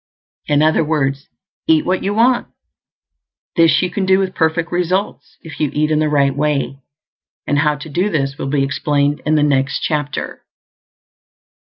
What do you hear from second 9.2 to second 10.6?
in the next chapter.